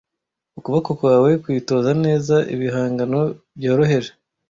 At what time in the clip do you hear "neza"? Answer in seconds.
2.05-2.35